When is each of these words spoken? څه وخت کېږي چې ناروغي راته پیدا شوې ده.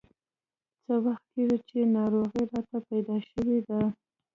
څه 0.85 0.93
وخت 1.05 1.25
کېږي 1.33 1.57
چې 1.69 1.77
ناروغي 1.97 2.43
راته 2.51 2.77
پیدا 2.89 3.15
شوې 3.29 3.59
ده. 3.67 3.79